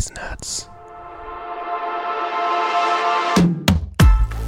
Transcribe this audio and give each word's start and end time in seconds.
These 0.00 0.12
nuts. 0.12 0.66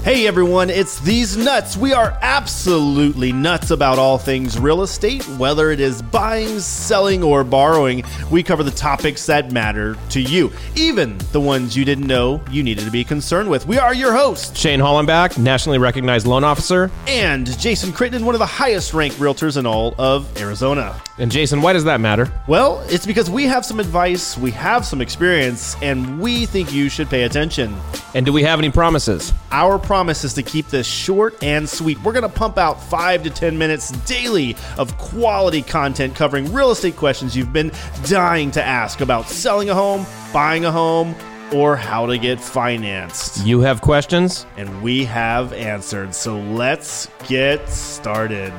Hey 0.02 0.26
everyone, 0.26 0.70
it's 0.70 0.98
These 1.00 1.36
Nuts. 1.36 1.76
We 1.76 1.92
are 1.92 2.18
absolutely 2.22 3.32
nuts 3.32 3.70
about 3.70 3.98
all 3.98 4.16
things 4.16 4.58
real 4.58 4.82
estate, 4.82 5.22
whether 5.36 5.70
it 5.70 5.78
is 5.78 6.00
buying, 6.00 6.58
selling, 6.58 7.22
or 7.22 7.44
borrowing. 7.44 8.02
We 8.30 8.42
cover 8.42 8.62
the 8.62 8.70
topics 8.70 9.26
that 9.26 9.52
matter 9.52 9.98
to 10.08 10.22
you, 10.22 10.50
even 10.74 11.18
the 11.32 11.40
ones 11.40 11.76
you 11.76 11.84
didn't 11.84 12.06
know 12.06 12.42
you 12.50 12.62
needed 12.62 12.84
to 12.86 12.90
be 12.90 13.04
concerned 13.04 13.50
with. 13.50 13.66
We 13.66 13.76
are 13.76 13.92
your 13.92 14.12
hosts, 14.12 14.58
Shane 14.58 14.80
Hollenbach, 14.80 15.36
nationally 15.36 15.78
recognized 15.78 16.26
loan 16.26 16.44
officer. 16.44 16.90
and 17.06 17.46
Jason 17.58 17.92
Crittenden, 17.92 18.24
one 18.24 18.34
of 18.34 18.38
the 18.38 18.46
highest 18.46 18.94
ranked 18.94 19.18
realtors 19.18 19.58
in 19.58 19.66
all 19.66 19.94
of 19.98 20.34
Arizona. 20.40 20.98
And 21.18 21.30
Jason, 21.30 21.60
why 21.60 21.74
does 21.74 21.84
that 21.84 22.00
matter? 22.00 22.32
Well, 22.46 22.82
it's 22.88 23.04
because 23.06 23.28
we 23.28 23.44
have 23.44 23.66
some 23.66 23.80
advice, 23.80 24.38
we 24.38 24.50
have 24.52 24.86
some 24.86 25.00
experience, 25.00 25.76
and 25.82 26.20
we 26.20 26.46
think 26.46 26.72
you 26.72 26.88
should 26.88 27.08
pay 27.10 27.24
attention. 27.24 27.76
And 28.14 28.24
do 28.24 28.32
we 28.32 28.42
have 28.44 28.58
any 28.58 28.70
promises? 28.70 29.32
Our 29.50 29.78
promise 29.78 30.24
is 30.24 30.32
to 30.34 30.42
keep 30.42 30.68
this 30.68 30.86
short 30.86 31.42
and 31.42 31.68
sweet. 31.68 32.02
We're 32.02 32.12
going 32.12 32.22
to 32.22 32.28
pump 32.28 32.56
out 32.56 32.82
five 32.82 33.22
to 33.24 33.30
10 33.30 33.58
minutes 33.58 33.90
daily 34.06 34.56
of 34.78 34.96
quality 34.96 35.60
content 35.60 36.16
covering 36.16 36.50
real 36.52 36.70
estate 36.70 36.96
questions 36.96 37.36
you've 37.36 37.52
been 37.52 37.72
dying 38.04 38.50
to 38.52 38.64
ask 38.64 39.02
about 39.02 39.28
selling 39.28 39.68
a 39.68 39.74
home, 39.74 40.06
buying 40.32 40.64
a 40.64 40.72
home, 40.72 41.14
or 41.52 41.76
how 41.76 42.06
to 42.06 42.16
get 42.16 42.40
financed. 42.40 43.44
You 43.44 43.60
have 43.60 43.82
questions? 43.82 44.46
And 44.56 44.82
we 44.82 45.04
have 45.04 45.52
answered. 45.52 46.14
So 46.14 46.38
let's 46.38 47.08
get 47.28 47.68
started. 47.68 48.52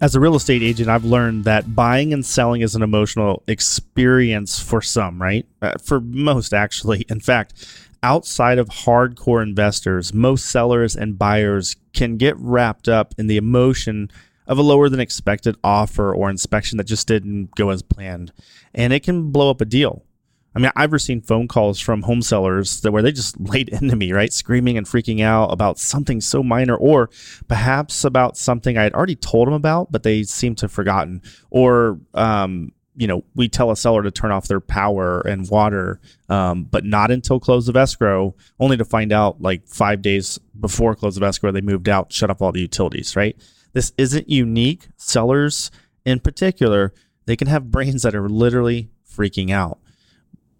As 0.00 0.14
a 0.14 0.20
real 0.20 0.34
estate 0.34 0.62
agent, 0.62 0.88
I've 0.88 1.04
learned 1.04 1.44
that 1.44 1.74
buying 1.74 2.14
and 2.14 2.24
selling 2.24 2.62
is 2.62 2.74
an 2.74 2.82
emotional 2.82 3.42
experience 3.46 4.58
for 4.58 4.80
some, 4.80 5.20
right? 5.20 5.46
Uh, 5.60 5.74
for 5.82 6.00
most, 6.00 6.54
actually. 6.54 7.00
In 7.10 7.20
fact, 7.20 7.66
outside 8.02 8.58
of 8.58 8.68
hardcore 8.68 9.42
investors, 9.42 10.14
most 10.14 10.46
sellers 10.46 10.96
and 10.96 11.18
buyers 11.18 11.76
can 11.92 12.16
get 12.16 12.34
wrapped 12.38 12.88
up 12.88 13.14
in 13.18 13.26
the 13.26 13.36
emotion 13.36 14.10
of 14.46 14.56
a 14.56 14.62
lower 14.62 14.88
than 14.88 15.00
expected 15.00 15.54
offer 15.62 16.14
or 16.14 16.30
inspection 16.30 16.78
that 16.78 16.84
just 16.84 17.06
didn't 17.06 17.54
go 17.54 17.68
as 17.68 17.82
planned. 17.82 18.32
And 18.72 18.94
it 18.94 19.02
can 19.02 19.30
blow 19.30 19.50
up 19.50 19.60
a 19.60 19.66
deal. 19.66 20.02
I 20.54 20.58
mean, 20.58 20.72
I've 20.74 20.92
received 20.92 21.26
phone 21.26 21.46
calls 21.46 21.78
from 21.78 22.02
home 22.02 22.22
sellers 22.22 22.80
that 22.80 22.92
where 22.92 23.02
they 23.02 23.12
just 23.12 23.38
laid 23.48 23.68
into 23.68 23.96
me, 23.96 24.12
right, 24.12 24.32
screaming 24.32 24.76
and 24.76 24.86
freaking 24.86 25.22
out 25.22 25.52
about 25.52 25.78
something 25.78 26.20
so 26.20 26.42
minor, 26.42 26.76
or 26.76 27.10
perhaps 27.48 28.04
about 28.04 28.36
something 28.36 28.76
I 28.76 28.82
had 28.82 28.94
already 28.94 29.16
told 29.16 29.46
them 29.46 29.54
about, 29.54 29.92
but 29.92 30.02
they 30.02 30.22
seem 30.24 30.54
to 30.56 30.64
have 30.64 30.72
forgotten. 30.72 31.22
Or, 31.50 32.00
um, 32.14 32.72
you 32.96 33.06
know, 33.06 33.24
we 33.34 33.48
tell 33.48 33.70
a 33.70 33.76
seller 33.76 34.02
to 34.02 34.10
turn 34.10 34.32
off 34.32 34.48
their 34.48 34.60
power 34.60 35.20
and 35.20 35.48
water, 35.48 36.00
um, 36.28 36.64
but 36.64 36.84
not 36.84 37.10
until 37.10 37.38
close 37.38 37.68
of 37.68 37.76
escrow, 37.76 38.34
only 38.58 38.76
to 38.76 38.84
find 38.84 39.12
out 39.12 39.40
like 39.40 39.66
five 39.66 40.02
days 40.02 40.38
before 40.58 40.94
close 40.94 41.16
of 41.16 41.22
escrow 41.22 41.52
they 41.52 41.60
moved 41.60 41.88
out, 41.88 42.12
shut 42.12 42.30
off 42.30 42.42
all 42.42 42.52
the 42.52 42.60
utilities, 42.60 43.14
right? 43.14 43.36
This 43.72 43.92
isn't 43.96 44.28
unique. 44.28 44.88
Sellers, 44.96 45.70
in 46.04 46.18
particular, 46.18 46.92
they 47.26 47.36
can 47.36 47.46
have 47.46 47.70
brains 47.70 48.02
that 48.02 48.16
are 48.16 48.28
literally 48.28 48.90
freaking 49.08 49.50
out 49.50 49.78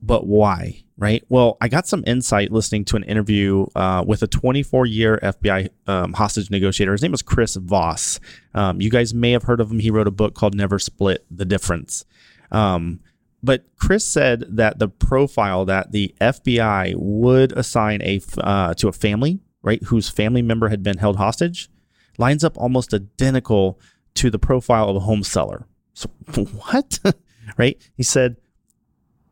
but 0.03 0.27
why? 0.27 0.83
Right. 0.97 1.25
Well, 1.31 1.57
I 1.63 1.69
got 1.69 1.87
some 1.87 2.05
insight 2.07 2.53
listening 2.53 2.85
to 2.87 2.97
an 2.97 3.05
interview 3.05 3.67
uh, 3.75 4.05
with 4.07 4.23
a 4.23 4.27
24 4.27 4.85
year 4.85 5.19
FBI 5.23 5.71
um, 5.87 6.13
hostage 6.13 6.51
negotiator. 6.51 6.93
His 6.93 7.01
name 7.01 7.13
was 7.13 7.23
Chris 7.23 7.57
Voss. 7.57 8.21
Um, 8.55 8.83
you 8.83 8.91
guys 8.91 9.15
may 9.15 9.33
have 9.33 9.45
heard 9.45 9.61
of 9.61 9.71
him. 9.71 9.79
He 9.79 9.91
wrote 9.91 10.07
a 10.07 10.11
book 10.11 10.35
called 10.35 10.55
Never 10.55 10.79
Split 10.79 11.25
the 11.31 11.47
Difference. 11.47 12.05
Um, 12.51 13.01
but 13.43 13.65
Chris 13.77 14.07
said 14.07 14.45
that 14.49 14.79
the 14.79 14.89
profile 14.89 15.65
that 15.65 15.93
the 15.93 16.15
FBI 16.21 16.95
would 16.97 17.53
assign 17.53 18.03
a 18.03 18.21
uh, 18.39 18.75
to 18.75 18.89
a 18.89 18.93
family, 18.93 19.41
right, 19.63 19.83
whose 19.85 20.11
family 20.11 20.43
member 20.43 20.69
had 20.69 20.83
been 20.83 20.99
held 20.99 21.17
hostage, 21.17 21.71
lines 22.19 22.45
up 22.45 22.59
almost 22.59 22.93
identical 22.93 23.81
to 24.15 24.31
the 24.31 24.39
profile 24.39 24.89
of 24.89 24.97
a 24.97 25.01
home 25.01 25.23
seller. 25.23 25.67
So 25.95 26.11
what? 26.35 26.99
right? 27.57 27.81
He 27.97 28.03
said 28.03 28.37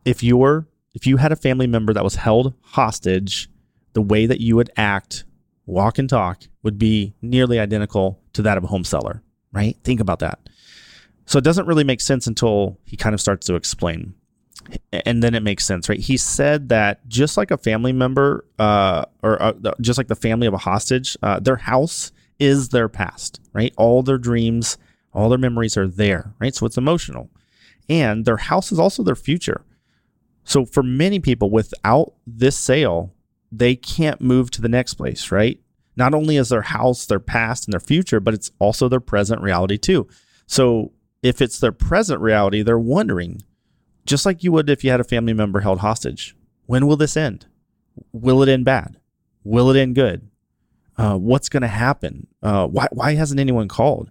if 0.08 0.22
you're 0.22 0.66
if 0.94 1.06
you 1.06 1.18
had 1.18 1.32
a 1.32 1.36
family 1.36 1.66
member 1.66 1.92
that 1.92 2.02
was 2.02 2.14
held 2.16 2.54
hostage, 2.62 3.50
the 3.92 4.00
way 4.00 4.24
that 4.24 4.40
you 4.40 4.56
would 4.56 4.70
act, 4.76 5.24
walk 5.66 5.98
and 5.98 6.08
talk 6.08 6.44
would 6.62 6.78
be 6.78 7.14
nearly 7.20 7.60
identical 7.60 8.18
to 8.32 8.42
that 8.42 8.56
of 8.56 8.64
a 8.64 8.68
home 8.68 8.84
seller, 8.84 9.22
right? 9.52 9.76
Think 9.84 10.00
about 10.00 10.20
that. 10.20 10.48
So 11.26 11.36
it 11.38 11.44
doesn't 11.44 11.66
really 11.66 11.84
make 11.84 12.00
sense 12.00 12.26
until 12.26 12.78
he 12.86 12.96
kind 12.96 13.14
of 13.14 13.20
starts 13.20 13.46
to 13.46 13.54
explain. 13.54 14.14
And 14.90 15.22
then 15.22 15.34
it 15.34 15.42
makes 15.42 15.66
sense, 15.66 15.88
right? 15.90 16.00
He 16.00 16.16
said 16.16 16.70
that 16.70 17.06
just 17.06 17.36
like 17.36 17.50
a 17.50 17.58
family 17.58 17.92
member, 17.92 18.46
uh, 18.58 19.04
or 19.22 19.40
uh, 19.40 19.52
just 19.80 19.98
like 19.98 20.08
the 20.08 20.16
family 20.16 20.46
of 20.46 20.54
a 20.54 20.58
hostage, 20.58 21.18
uh, 21.22 21.38
their 21.38 21.56
house 21.56 22.12
is 22.38 22.70
their 22.70 22.88
past, 22.88 23.40
right? 23.52 23.74
All 23.76 24.02
their 24.02 24.18
dreams, 24.18 24.78
all 25.12 25.28
their 25.28 25.38
memories 25.38 25.76
are 25.76 25.86
there, 25.86 26.32
right? 26.38 26.54
So 26.54 26.64
it's 26.64 26.78
emotional. 26.78 27.28
And 27.90 28.24
their 28.24 28.38
house 28.38 28.72
is 28.72 28.78
also 28.78 29.02
their 29.02 29.14
future. 29.14 29.64
So 30.48 30.64
for 30.64 30.82
many 30.82 31.20
people, 31.20 31.50
without 31.50 32.14
this 32.26 32.58
sale, 32.58 33.14
they 33.52 33.76
can't 33.76 34.22
move 34.22 34.50
to 34.52 34.62
the 34.62 34.68
next 34.68 34.94
place, 34.94 35.30
right? 35.30 35.60
Not 35.94 36.14
only 36.14 36.38
is 36.38 36.48
their 36.48 36.62
house 36.62 37.04
their 37.04 37.20
past 37.20 37.66
and 37.66 37.74
their 37.74 37.80
future, 37.80 38.18
but 38.18 38.32
it's 38.32 38.50
also 38.58 38.88
their 38.88 38.98
present 38.98 39.42
reality 39.42 39.76
too. 39.76 40.08
So 40.46 40.92
if 41.22 41.42
it's 41.42 41.60
their 41.60 41.72
present 41.72 42.22
reality, 42.22 42.62
they're 42.62 42.78
wondering, 42.78 43.42
just 44.06 44.24
like 44.24 44.42
you 44.42 44.50
would 44.52 44.70
if 44.70 44.82
you 44.82 44.90
had 44.90 45.00
a 45.00 45.04
family 45.04 45.34
member 45.34 45.60
held 45.60 45.80
hostage, 45.80 46.34
when 46.64 46.86
will 46.86 46.96
this 46.96 47.16
end? 47.16 47.44
Will 48.12 48.42
it 48.42 48.48
end 48.48 48.64
bad? 48.64 48.96
Will 49.44 49.68
it 49.70 49.78
end 49.78 49.96
good? 49.96 50.30
Uh, 50.96 51.16
what's 51.18 51.50
going 51.50 51.60
to 51.60 51.68
happen? 51.68 52.26
Uh, 52.42 52.66
why, 52.66 52.86
why 52.92 53.14
hasn't 53.14 53.38
anyone 53.38 53.68
called? 53.68 54.10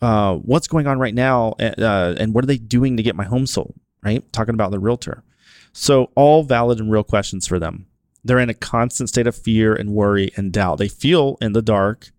Uh, 0.00 0.36
what's 0.36 0.66
going 0.66 0.86
on 0.86 0.98
right 0.98 1.14
now? 1.14 1.56
Uh, 1.60 2.14
and 2.18 2.32
what 2.32 2.42
are 2.42 2.46
they 2.46 2.56
doing 2.56 2.96
to 2.96 3.02
get 3.02 3.16
my 3.16 3.24
home 3.24 3.46
sold? 3.46 3.74
Right? 4.02 4.32
Talking 4.32 4.54
about 4.54 4.70
the 4.70 4.78
realtor. 4.78 5.24
So, 5.72 6.10
all 6.14 6.42
valid 6.42 6.80
and 6.80 6.90
real 6.90 7.04
questions 7.04 7.46
for 7.46 7.58
them. 7.58 7.86
They're 8.24 8.38
in 8.38 8.50
a 8.50 8.54
constant 8.54 9.08
state 9.08 9.26
of 9.26 9.36
fear 9.36 9.74
and 9.74 9.90
worry 9.90 10.32
and 10.36 10.52
doubt. 10.52 10.78
They 10.78 10.88
feel 10.88 11.38
in 11.40 11.52
the 11.52 11.62
dark, 11.62 12.10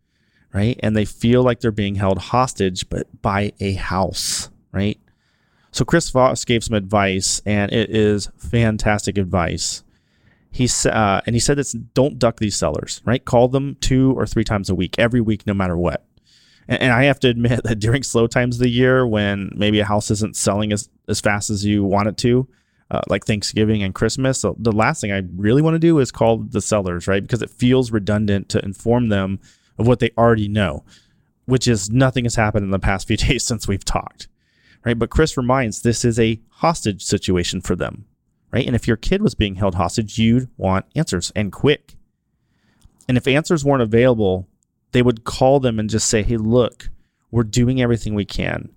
right? 0.54 0.80
And 0.82 0.96
they 0.96 1.06
feel 1.06 1.44
like 1.44 1.60
they're 1.60 1.72
being 1.72 1.96
held 1.96 2.18
hostage, 2.18 2.90
but 2.90 3.22
by 3.22 3.54
a 3.60 3.74
house, 3.74 4.50
right? 4.72 5.00
So, 5.72 5.86
Chris 5.86 6.10
Voss 6.10 6.46
gave 6.46 6.64
some 6.64 6.76
advice, 6.76 7.42
and 7.46 7.72
it 7.72 7.90
is 7.90 8.30
fantastic 8.38 9.18
advice. 9.18 9.84
He 10.52 10.68
uh, 10.86 11.22
and 11.26 11.36
he 11.36 11.40
said 11.40 11.58
this: 11.58 11.74
don't 11.74 12.18
duck 12.18 12.38
these 12.38 12.56
sellers, 12.56 13.02
right? 13.06 13.24
Call 13.24 13.48
them 13.50 13.78
two 13.82 14.14
or 14.18 14.26
three 14.26 14.44
times 14.44 14.70
a 14.70 14.76
week, 14.76 14.96
every 14.98 15.22
week, 15.22 15.46
no 15.46 15.54
matter 15.54 15.78
what. 15.78 16.06
And, 16.68 16.82
and 16.84 16.94
I 16.94 17.04
have 17.04 17.20
to 17.22 17.28
admit 17.28 17.64
that 17.66 17.80
during 17.80 18.04
slow 18.04 18.28
times 18.28 18.56
of 18.56 18.62
the 18.62 18.70
year, 18.70 19.06
when 19.06 19.52
maybe 19.56 19.80
a 19.80 19.86
house 19.86 20.10
isn't 20.12 20.36
selling 20.36 20.72
as, 20.72 20.90
as 21.08 21.20
fast 21.20 21.50
as 21.50 21.66
you 21.66 21.84
want 21.84 22.08
it 22.08 22.18
to, 22.20 22.48
uh, 22.92 23.02
like 23.08 23.26
Thanksgiving 23.26 23.84
and 23.84 23.94
Christmas. 23.94 24.40
So 24.40 24.56
the 24.58 24.72
last 24.72 25.02
thing 25.02 25.12
I 25.12 25.24
really 25.36 25.62
want 25.62 25.76
to 25.76 25.80
do 25.80 26.00
is 26.00 26.12
call 26.12 26.38
the 26.38 26.62
sellers, 26.62 27.08
right? 27.08 27.22
Because 27.22 27.42
it 27.42 27.50
feels 27.50 27.92
redundant 27.92 28.50
to 28.50 28.64
inform 28.64 29.10
them 29.10 29.40
of 29.78 29.88
what 29.88 30.00
they 30.00 30.12
already 30.18 30.48
know, 30.48 30.84
which 31.46 31.68
is 31.68 31.90
nothing 31.90 32.26
has 32.26 32.36
happened 32.36 32.64
in 32.64 32.72
the 32.72 32.80
past 32.80 33.08
few 33.08 33.18
days 33.18 33.44
since 33.44 33.68
we've 33.68 33.86
talked, 33.86 34.28
right? 34.84 34.98
But 34.98 35.12
Chris 35.12 35.38
reminds 35.38 35.82
this 35.82 36.04
is 36.04 36.20
a 36.20 36.42
hostage 36.50 37.04
situation 37.04 37.62
for 37.62 37.76
them, 37.76 38.06
right? 38.52 38.66
And 38.66 38.76
if 38.76 38.88
your 38.88 38.98
kid 38.98 39.22
was 39.22 39.36
being 39.36 39.56
held 39.56 39.76
hostage, 39.76 40.18
you'd 40.18 40.50
want 40.58 40.86
answers 40.96 41.32
and 41.36 41.52
quick. 41.52 41.96
And 43.08 43.18
if 43.18 43.28
answers 43.28 43.66
weren't 43.66 43.82
available, 43.82 44.48
they 44.92 45.02
would 45.02 45.24
call 45.24 45.60
them 45.60 45.80
and 45.80 45.90
just 45.90 46.10
say, 46.10 46.24
hey, 46.24 46.38
look, 46.38 46.90
we're 47.32 47.44
doing 47.44 47.82
everything 47.82 48.16
we 48.16 48.26
can. 48.26 48.70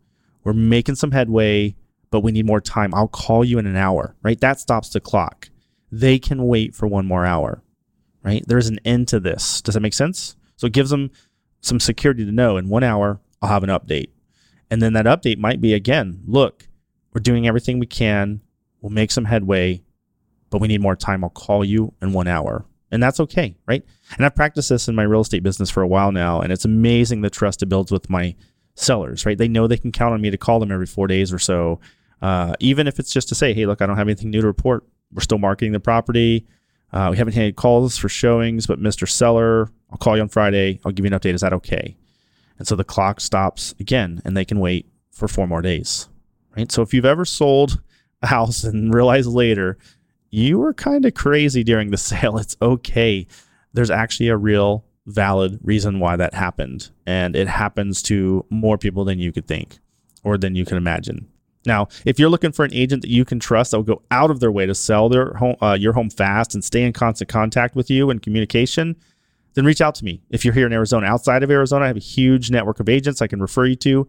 We're 0.44 0.52
making 0.52 0.96
some 0.96 1.12
headway 1.12 1.76
but 2.12 2.20
we 2.20 2.30
need 2.30 2.46
more 2.46 2.60
time. 2.60 2.94
I'll 2.94 3.08
call 3.08 3.42
you 3.42 3.58
in 3.58 3.66
an 3.66 3.74
hour, 3.74 4.14
right? 4.22 4.38
That 4.38 4.60
stops 4.60 4.90
the 4.90 5.00
clock. 5.00 5.48
They 5.90 6.18
can 6.18 6.46
wait 6.46 6.74
for 6.74 6.86
one 6.86 7.06
more 7.06 7.24
hour, 7.24 7.62
right? 8.22 8.44
There's 8.46 8.68
an 8.68 8.78
end 8.84 9.08
to 9.08 9.18
this. 9.18 9.62
Does 9.62 9.74
that 9.74 9.80
make 9.80 9.94
sense? 9.94 10.36
So 10.56 10.66
it 10.66 10.74
gives 10.74 10.90
them 10.90 11.10
some 11.62 11.80
security 11.80 12.24
to 12.24 12.30
know 12.30 12.58
in 12.58 12.68
one 12.68 12.84
hour, 12.84 13.18
I'll 13.40 13.48
have 13.48 13.64
an 13.64 13.70
update. 13.70 14.10
And 14.70 14.82
then 14.82 14.92
that 14.92 15.06
update 15.06 15.38
might 15.38 15.60
be 15.60 15.72
again, 15.72 16.20
look, 16.26 16.68
we're 17.12 17.20
doing 17.20 17.48
everything 17.48 17.78
we 17.78 17.86
can. 17.86 18.42
We'll 18.82 18.90
make 18.90 19.10
some 19.10 19.24
headway, 19.24 19.82
but 20.50 20.60
we 20.60 20.68
need 20.68 20.82
more 20.82 20.96
time. 20.96 21.24
I'll 21.24 21.30
call 21.30 21.64
you 21.64 21.94
in 22.02 22.12
one 22.12 22.28
hour. 22.28 22.66
And 22.90 23.02
that's 23.02 23.20
okay, 23.20 23.56
right? 23.66 23.82
And 24.16 24.26
I've 24.26 24.34
practiced 24.34 24.68
this 24.68 24.86
in 24.86 24.94
my 24.94 25.02
real 25.04 25.22
estate 25.22 25.42
business 25.42 25.70
for 25.70 25.82
a 25.82 25.88
while 25.88 26.12
now. 26.12 26.42
And 26.42 26.52
it's 26.52 26.66
amazing 26.66 27.22
the 27.22 27.30
trust 27.30 27.62
it 27.62 27.70
builds 27.70 27.90
with 27.90 28.10
my 28.10 28.36
sellers, 28.74 29.24
right? 29.24 29.38
They 29.38 29.48
know 29.48 29.66
they 29.66 29.78
can 29.78 29.92
count 29.92 30.12
on 30.12 30.20
me 30.20 30.30
to 30.30 30.36
call 30.36 30.60
them 30.60 30.72
every 30.72 30.86
four 30.86 31.06
days 31.06 31.32
or 31.32 31.38
so 31.38 31.80
uh, 32.22 32.54
even 32.60 32.86
if 32.86 32.98
it's 32.98 33.12
just 33.12 33.28
to 33.28 33.34
say, 33.34 33.52
hey, 33.52 33.66
look, 33.66 33.82
I 33.82 33.86
don't 33.86 33.96
have 33.96 34.08
anything 34.08 34.30
new 34.30 34.40
to 34.40 34.46
report. 34.46 34.84
We're 35.12 35.22
still 35.22 35.38
marketing 35.38 35.72
the 35.72 35.80
property. 35.80 36.46
Uh, 36.92 37.08
we 37.10 37.16
haven't 37.16 37.34
had 37.34 37.56
calls 37.56 37.98
for 37.98 38.08
showings, 38.08 38.66
but 38.66 38.78
Mr. 38.78 39.08
Seller, 39.08 39.68
I'll 39.90 39.98
call 39.98 40.16
you 40.16 40.22
on 40.22 40.28
Friday. 40.28 40.78
I'll 40.84 40.92
give 40.92 41.04
you 41.04 41.12
an 41.12 41.18
update. 41.18 41.34
Is 41.34 41.40
that 41.40 41.52
okay? 41.52 41.96
And 42.58 42.68
so 42.68 42.76
the 42.76 42.84
clock 42.84 43.20
stops 43.20 43.74
again, 43.80 44.22
and 44.24 44.36
they 44.36 44.44
can 44.44 44.60
wait 44.60 44.86
for 45.10 45.26
four 45.26 45.46
more 45.48 45.62
days. 45.62 46.08
Right. 46.56 46.70
So 46.70 46.82
if 46.82 46.94
you've 46.94 47.04
ever 47.04 47.24
sold 47.24 47.80
a 48.22 48.28
house 48.28 48.62
and 48.64 48.94
realized 48.94 49.28
later 49.28 49.78
you 50.30 50.58
were 50.58 50.72
kind 50.72 51.04
of 51.04 51.14
crazy 51.14 51.64
during 51.64 51.90
the 51.90 51.96
sale, 51.98 52.38
it's 52.38 52.56
okay. 52.62 53.26
There's 53.72 53.90
actually 53.90 54.28
a 54.28 54.36
real 54.36 54.84
valid 55.06 55.58
reason 55.62 55.98
why 55.98 56.16
that 56.16 56.34
happened. 56.34 56.90
And 57.06 57.34
it 57.34 57.48
happens 57.48 58.02
to 58.02 58.44
more 58.48 58.78
people 58.78 59.04
than 59.04 59.18
you 59.18 59.32
could 59.32 59.48
think 59.48 59.78
or 60.22 60.38
than 60.38 60.54
you 60.54 60.64
can 60.64 60.76
imagine. 60.76 61.26
Now, 61.64 61.88
if 62.04 62.18
you're 62.18 62.28
looking 62.28 62.52
for 62.52 62.64
an 62.64 62.74
agent 62.74 63.02
that 63.02 63.10
you 63.10 63.24
can 63.24 63.38
trust 63.38 63.70
that 63.70 63.78
will 63.78 63.84
go 63.84 64.02
out 64.10 64.30
of 64.30 64.40
their 64.40 64.50
way 64.50 64.66
to 64.66 64.74
sell 64.74 65.08
their 65.08 65.34
home, 65.34 65.56
uh, 65.62 65.76
your 65.78 65.92
home 65.92 66.10
fast 66.10 66.54
and 66.54 66.64
stay 66.64 66.82
in 66.82 66.92
constant 66.92 67.28
contact 67.28 67.76
with 67.76 67.90
you 67.90 68.10
and 68.10 68.20
communication, 68.20 68.96
then 69.54 69.64
reach 69.64 69.80
out 69.80 69.94
to 69.96 70.04
me. 70.04 70.22
If 70.30 70.44
you're 70.44 70.54
here 70.54 70.66
in 70.66 70.72
Arizona, 70.72 71.06
outside 71.06 71.42
of 71.42 71.50
Arizona, 71.50 71.84
I 71.84 71.88
have 71.88 71.96
a 71.96 72.00
huge 72.00 72.50
network 72.50 72.80
of 72.80 72.88
agents 72.88 73.22
I 73.22 73.26
can 73.26 73.40
refer 73.40 73.66
you 73.66 73.76
to. 73.76 74.08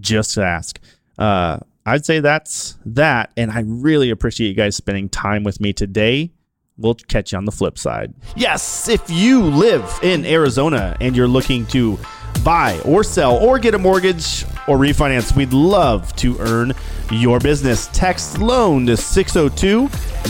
Just 0.00 0.38
ask. 0.38 0.78
Uh, 1.18 1.58
I'd 1.84 2.04
say 2.04 2.20
that's 2.20 2.76
that. 2.86 3.32
And 3.36 3.50
I 3.50 3.60
really 3.66 4.10
appreciate 4.10 4.48
you 4.48 4.54
guys 4.54 4.76
spending 4.76 5.08
time 5.08 5.44
with 5.44 5.60
me 5.60 5.72
today. 5.72 6.32
We'll 6.78 6.94
catch 6.94 7.32
you 7.32 7.38
on 7.38 7.46
the 7.46 7.52
flip 7.52 7.78
side. 7.78 8.12
Yes, 8.36 8.88
if 8.88 9.08
you 9.08 9.42
live 9.42 9.98
in 10.02 10.26
Arizona 10.26 10.96
and 11.00 11.16
you're 11.16 11.28
looking 11.28 11.64
to 11.66 11.98
buy 12.44 12.78
or 12.84 13.02
sell 13.02 13.36
or 13.36 13.58
get 13.58 13.74
a 13.74 13.78
mortgage 13.78 14.44
or 14.68 14.78
refinance, 14.78 15.36
we'd 15.36 15.52
love 15.52 16.14
to 16.16 16.36
earn 16.38 16.72
your 17.10 17.38
business. 17.38 17.88
Text 17.92 18.38
loan 18.38 18.86
to 18.86 18.96
602 18.96 19.82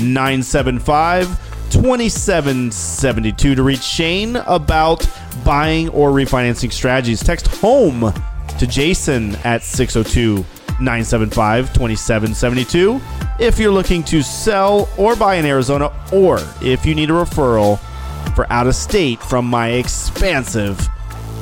975 0.03 1.29
2772 1.71 3.55
to 3.55 3.63
reach 3.63 3.83
Shane 3.83 4.37
about 4.37 5.09
buying 5.45 5.89
or 5.91 6.11
refinancing 6.11 6.73
strategies. 6.73 7.23
Text 7.23 7.47
home 7.49 8.13
to 8.59 8.67
Jason 8.67 9.37
at 9.37 9.63
602 9.63 10.45
975 10.81 11.73
2772 11.73 13.01
if 13.39 13.59
you're 13.59 13.73
looking 13.73 14.03
to 14.05 14.23
sell 14.23 14.89
or 14.97 15.15
buy 15.17 15.35
in 15.37 15.45
Arizona, 15.45 15.93
or 16.13 16.41
if 16.63 16.87
you 16.87 16.95
need 16.95 17.11
a 17.11 17.13
referral 17.13 17.79
for 18.35 18.51
out 18.51 18.67
of 18.67 18.75
state 18.75 19.21
from 19.21 19.45
my 19.45 19.71
expansive 19.73 20.89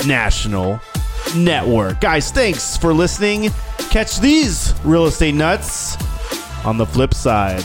national 0.07 0.81
network. 1.37 2.01
Guys, 2.01 2.31
thanks 2.31 2.77
for 2.77 2.93
listening. 2.93 3.51
Catch 3.91 4.19
these 4.21 4.75
real 4.85 5.07
estate 5.07 5.35
nuts 5.35 5.97
on 6.65 6.79
the 6.79 6.87
flip 6.87 7.15
side. 7.15 7.65